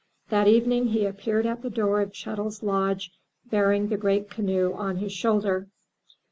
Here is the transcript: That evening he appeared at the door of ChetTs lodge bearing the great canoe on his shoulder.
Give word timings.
That 0.29 0.47
evening 0.47 0.87
he 0.87 1.05
appeared 1.05 1.45
at 1.45 1.61
the 1.61 1.69
door 1.69 2.01
of 2.01 2.11
ChetTs 2.11 2.63
lodge 2.63 3.11
bearing 3.51 3.89
the 3.89 3.97
great 3.97 4.31
canoe 4.31 4.73
on 4.73 4.95
his 4.95 5.11
shoulder. 5.11 5.67